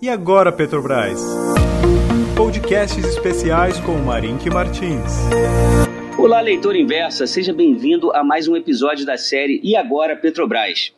[0.00, 1.20] E agora, Petrobras?
[2.36, 5.12] Podcasts especiais com Marink Martins.
[6.16, 10.94] Olá, leitor inversa, seja bem-vindo a mais um episódio da série E agora, Petrobras?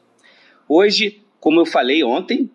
[0.69, 2.51] Hoje, como eu falei ontem,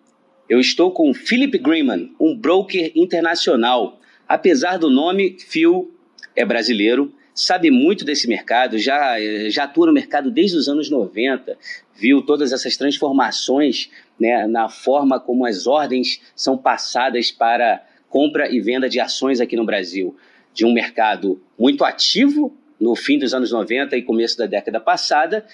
[0.47, 3.99] eu estou com Philip Greenman, um broker internacional.
[4.27, 5.91] Apesar do nome, Phil
[6.35, 9.17] é brasileiro, sabe muito desse mercado, já,
[9.49, 11.57] já atua no mercado desde os anos 90,
[11.93, 18.61] viu todas essas transformações né, na forma como as ordens são passadas para compra e
[18.61, 20.15] venda de ações aqui no Brasil.
[20.53, 25.45] De um mercado muito ativo no fim dos anos 90 e começo da década passada,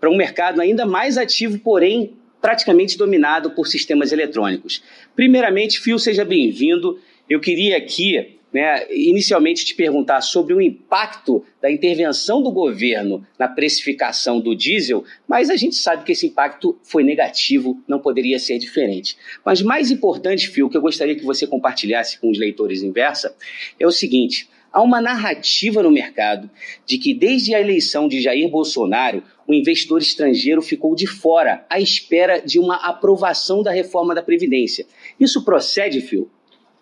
[0.00, 4.82] para um mercado ainda mais ativo, porém praticamente dominado por sistemas eletrônicos.
[5.16, 7.00] Primeiramente, Fio, seja bem-vindo.
[7.28, 13.46] Eu queria aqui, né, inicialmente, te perguntar sobre o impacto da intervenção do governo na
[13.46, 18.58] precificação do diesel, mas a gente sabe que esse impacto foi negativo, não poderia ser
[18.58, 19.14] diferente.
[19.44, 23.36] Mas mais importante, Fio, que eu gostaria que você compartilhasse com os leitores inversa,
[23.78, 24.48] é o seguinte.
[24.72, 26.48] Há uma narrativa no mercado
[26.86, 31.78] de que desde a eleição de Jair Bolsonaro, o investidor estrangeiro ficou de fora, à
[31.78, 34.86] espera de uma aprovação da reforma da Previdência.
[35.20, 36.30] Isso procede, Phil?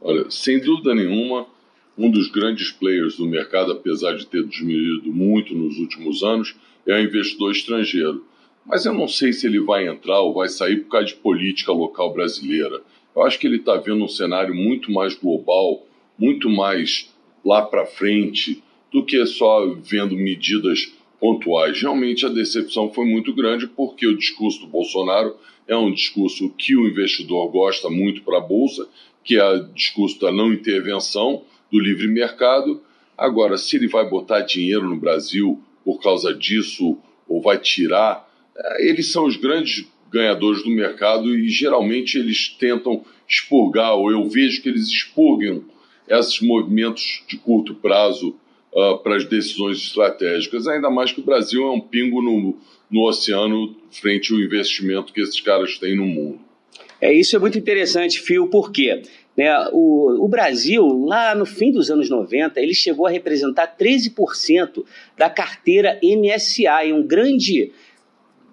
[0.01, 1.49] Olha, sem dúvida nenhuma,
[1.97, 6.55] um dos grandes players do mercado, apesar de ter diminuído muito nos últimos anos,
[6.87, 8.25] é o investidor estrangeiro.
[8.67, 11.73] Mas eu não sei se ele vai entrar ou vai sair por causa de política
[11.73, 12.83] local brasileira.
[13.15, 15.87] Eu acho que ele está vendo um cenário muito mais global,
[16.19, 17.13] muito mais
[17.45, 21.81] lá para frente do que só vendo medidas pontuais.
[21.81, 26.77] Realmente a decepção foi muito grande porque o discurso do Bolsonaro é um discurso que
[26.77, 28.89] o investidor gosta muito para a bolsa,
[29.23, 31.43] que é o discurso da não intervenção,
[31.75, 32.81] do livre mercado.
[33.19, 36.97] Agora, se ele vai botar dinheiro no Brasil por causa disso
[37.29, 43.05] ou vai tirar, eh, eles são os grandes ganhadores do mercado e geralmente eles tentam
[43.29, 45.65] expurgar, ou eu vejo que eles expurgam
[46.09, 48.37] esses movimentos de curto prazo
[48.73, 52.57] uh, para as decisões estratégicas, ainda mais que o Brasil é um pingo no,
[52.89, 56.39] no oceano frente ao investimento que esses caras têm no mundo.
[57.01, 59.03] É isso é muito interessante, Fio, por quê?
[59.37, 64.85] Né, o, o, Brasil, lá no fim dos anos 90, ele chegou a representar 13%
[65.19, 67.73] da carteira MSA, um grande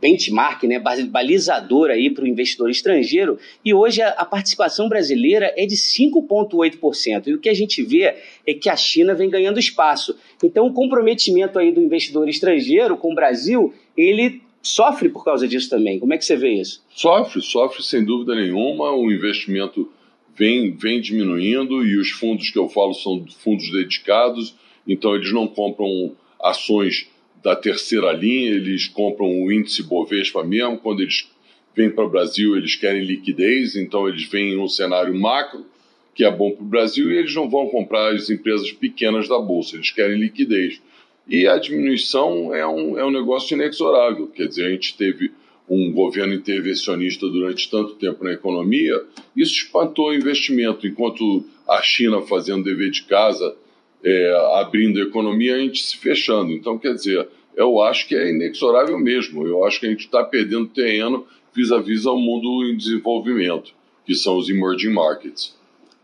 [0.01, 5.67] benchmark, né, balizador aí para o investidor estrangeiro, e hoje a, a participação brasileira é
[5.67, 7.27] de 5,8%.
[7.27, 8.15] E o que a gente vê
[8.45, 10.17] é que a China vem ganhando espaço.
[10.43, 15.69] Então o comprometimento aí do investidor estrangeiro com o Brasil, ele sofre por causa disso
[15.69, 15.99] também.
[15.99, 16.83] Como é que você vê isso?
[16.89, 18.91] Sofre, sofre sem dúvida nenhuma.
[18.91, 19.91] O investimento
[20.35, 24.55] vem, vem diminuindo e os fundos que eu falo são fundos dedicados,
[24.87, 27.07] então eles não compram ações
[27.43, 31.29] da terceira linha, eles compram o índice Bovespa mesmo, quando eles
[31.75, 35.65] vêm para o Brasil eles querem liquidez, então eles vêm em um cenário macro,
[36.13, 39.39] que é bom para o Brasil, e eles não vão comprar as empresas pequenas da
[39.39, 40.81] Bolsa, eles querem liquidez.
[41.27, 45.31] E a diminuição é um, é um negócio inexorável, quer dizer, a gente teve
[45.73, 49.01] um governo intervencionista durante tanto tempo na economia,
[49.33, 53.55] isso espantou o investimento, enquanto a China fazendo dever de casa
[54.03, 56.51] é, abrindo a economia, a gente se fechando.
[56.51, 59.47] Então, quer dizer, eu acho que é inexorável mesmo.
[59.47, 63.73] Eu acho que a gente está perdendo terreno vis-à-vis ao mundo em desenvolvimento,
[64.05, 65.55] que são os emerging markets.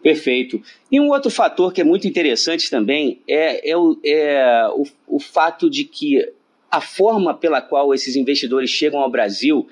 [0.02, 0.62] Perfeito.
[0.90, 5.20] E um outro fator que é muito interessante também é, é, o, é o, o
[5.20, 6.37] fato de que
[6.70, 9.68] a forma pela qual esses investidores chegam ao Brasil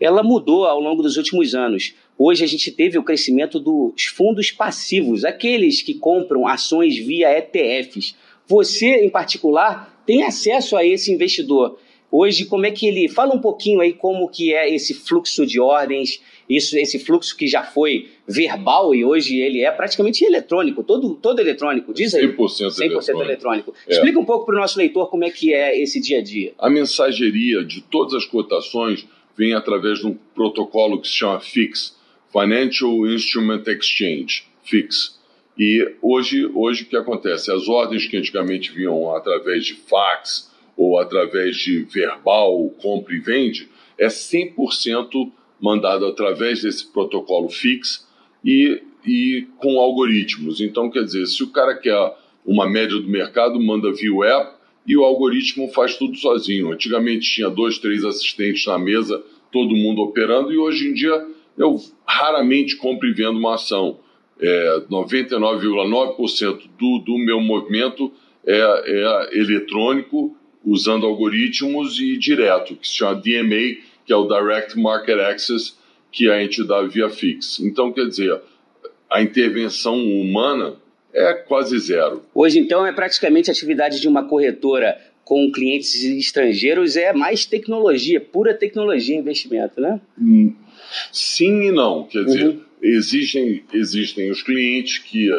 [0.00, 1.94] ela mudou ao longo dos últimos anos.
[2.16, 8.14] Hoje a gente teve o crescimento dos fundos passivos, aqueles que compram ações via ETFs.
[8.46, 11.78] Você, em particular, tem acesso a esse investidor.
[12.10, 13.08] Hoje, como é que ele.
[13.08, 17.46] Fala um pouquinho aí como que é esse fluxo de ordens, isso, esse fluxo que
[17.46, 22.26] já foi verbal e hoje ele é praticamente eletrônico, todo, todo eletrônico, diz aí.
[22.26, 23.22] 100%, 100 eletrônico.
[23.22, 23.74] eletrônico.
[23.86, 23.92] É.
[23.92, 26.54] Explica um pouco para o nosso leitor como é que é esse dia a dia.
[26.58, 31.94] A mensageria de todas as cotações vem através de um protocolo que se chama FIX,
[32.32, 35.18] Financial Instrument Exchange, FIX.
[35.58, 37.52] E hoje, hoje o que acontece?
[37.52, 40.47] As ordens que antigamente vinham através de fax
[40.78, 48.06] ou através de verbal, compra e vende, é 100% mandado através desse protocolo FIX
[48.44, 50.60] e, e com algoritmos.
[50.60, 52.14] Então, quer dizer, se o cara quer
[52.46, 54.50] uma média do mercado, manda via web,
[54.86, 56.72] e o algoritmo faz tudo sozinho.
[56.72, 61.26] Antigamente tinha dois, três assistentes na mesa, todo mundo operando, e hoje em dia
[61.58, 61.76] eu
[62.06, 63.98] raramente compro e vendo uma ação.
[64.40, 68.12] É, 99,9% do, do meu movimento
[68.46, 74.78] é, é eletrônico, usando algoritmos e direto, que se chama DMA, que é o Direct
[74.78, 75.74] Market Access,
[76.10, 77.60] que a gente dá via Fix.
[77.60, 78.40] Então, quer dizer,
[79.10, 80.76] a intervenção humana
[81.12, 82.22] é quase zero.
[82.34, 88.18] Hoje, então, é praticamente a atividade de uma corretora com clientes estrangeiros é mais tecnologia,
[88.18, 90.00] pura tecnologia investimento, né?
[90.18, 90.54] Hum,
[91.12, 92.04] sim e não.
[92.04, 92.60] Quer dizer, uhum.
[92.82, 95.30] existem, existem os clientes que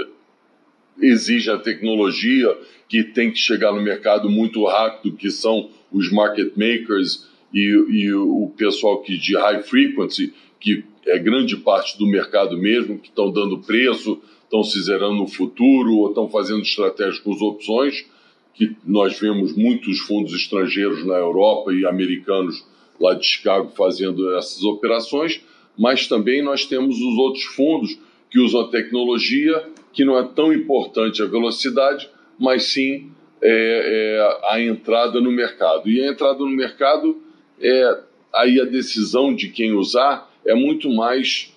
[1.01, 2.57] exigem a tecnologia,
[2.87, 7.59] que tem que chegar no mercado muito rápido, que são os market makers e,
[7.89, 13.09] e o pessoal que de high frequency, que é grande parte do mercado mesmo, que
[13.09, 18.05] estão dando preço, estão se zerando no futuro ou estão fazendo estratégias com as opções,
[18.53, 22.65] que nós vemos muitos fundos estrangeiros na Europa e americanos
[22.99, 25.41] lá de Chicago fazendo essas operações,
[25.77, 27.97] mas também nós temos os outros fundos
[28.29, 34.51] que usam a tecnologia, que não é tão importante a velocidade, mas sim é, é,
[34.51, 35.89] a entrada no mercado.
[35.89, 37.21] E a entrada no mercado
[37.61, 37.99] é
[38.33, 41.53] aí a decisão de quem usar é muito mais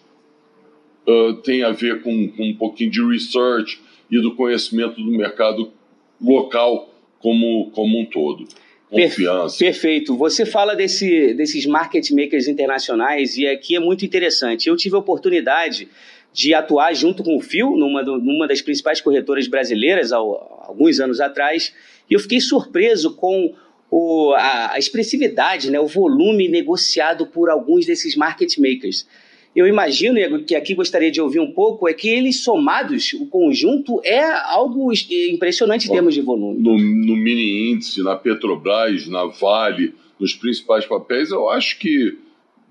[1.06, 3.80] uh, tem a ver com, com, um pouquinho de research
[4.10, 5.72] e do conhecimento do mercado
[6.20, 8.46] local como, como um todo.
[8.90, 9.58] Confiança.
[9.58, 10.14] Perfeito.
[10.18, 14.68] Você fala desse, desses market makers internacionais e aqui é muito interessante.
[14.68, 15.88] Eu tive a oportunidade
[16.32, 21.20] de atuar junto com o Phil numa, numa das principais corretoras brasileiras há alguns anos
[21.20, 21.74] atrás
[22.08, 23.54] e eu fiquei surpreso com
[23.90, 29.06] o, a, a, expressividade, né, o volume negociado por alguns desses market makers.
[29.54, 33.26] Eu imagino, e que aqui gostaria de ouvir um pouco, é que eles somados, o
[33.26, 34.90] conjunto, é algo
[35.30, 36.58] impressionante em Bom, termos de volume.
[36.58, 42.16] No, no mini índice, na Petrobras, na Vale, nos principais papéis, eu acho que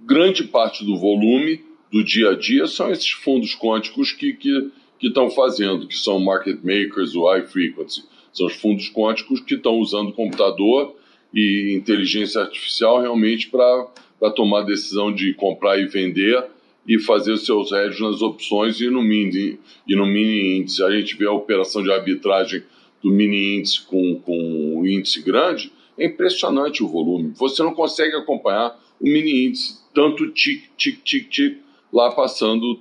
[0.04, 5.30] grande parte do volume do dia a dia são esses fundos quânticos que estão que,
[5.30, 8.04] que fazendo, que são market makers, o high frequency.
[8.32, 10.96] São os fundos quânticos que estão usando computador
[11.34, 16.46] e inteligência artificial realmente para tomar decisão de comprar e vender
[16.88, 20.84] e fazer os seus hedges nas opções e no mini, e no mini índice.
[20.84, 22.64] A gente vê a operação de arbitragem
[23.04, 27.34] do mini índice com, com o índice grande, é impressionante o volume.
[27.36, 31.58] Você não consegue acompanhar o mini índice, tanto tic, tic, tic, tic,
[31.92, 32.80] lá passando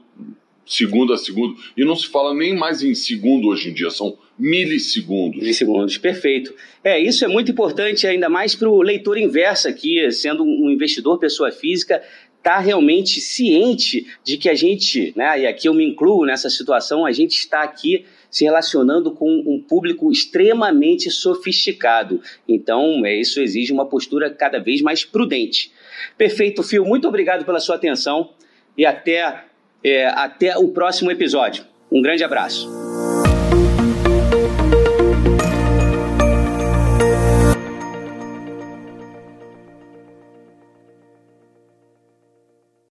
[0.70, 1.56] segundo a segundo.
[1.76, 5.40] E não se fala nem mais em segundo hoje em dia, são milissegundos.
[5.40, 6.54] Milissegundos, perfeito.
[6.82, 11.18] É, isso é muito importante, ainda mais para o leitor inverso aqui, sendo um investidor,
[11.18, 12.00] pessoa física,
[12.38, 17.04] está realmente ciente de que a gente, né, e aqui eu me incluo nessa situação,
[17.04, 22.22] a gente está aqui se relacionando com um público extremamente sofisticado.
[22.48, 25.72] Então, é, isso exige uma postura cada vez mais prudente.
[26.16, 26.84] Perfeito, Fio.
[26.84, 28.30] Muito obrigado pela sua atenção
[28.76, 29.44] e até,
[29.84, 31.64] é, até o próximo episódio.
[31.90, 32.89] Um grande abraço.